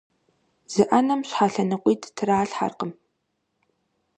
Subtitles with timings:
[0.71, 2.91] Зы Ӏэнэм щхьэ лъэныкъуитӀ тралъхьэркъым.